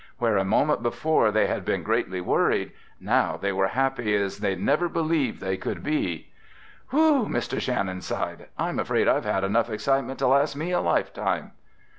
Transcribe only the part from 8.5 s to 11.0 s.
"I'm afraid I've had enough excitement to last me a